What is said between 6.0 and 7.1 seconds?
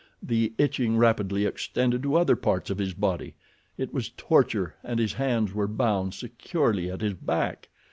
securely at